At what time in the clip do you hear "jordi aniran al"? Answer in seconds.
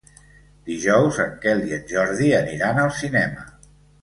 1.93-2.91